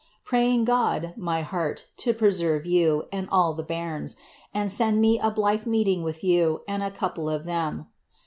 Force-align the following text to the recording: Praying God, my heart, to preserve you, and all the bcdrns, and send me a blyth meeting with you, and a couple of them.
Praying 0.25 0.65
God, 0.65 1.13
my 1.15 1.43
heart, 1.43 1.85
to 1.97 2.11
preserve 2.11 2.65
you, 2.65 3.03
and 3.11 3.29
all 3.31 3.53
the 3.53 3.63
bcdrns, 3.63 4.15
and 4.51 4.71
send 4.71 4.99
me 4.99 5.19
a 5.19 5.29
blyth 5.29 5.67
meeting 5.67 6.01
with 6.01 6.23
you, 6.23 6.61
and 6.67 6.81
a 6.81 6.89
couple 6.89 7.29
of 7.29 7.43
them. 7.45 7.85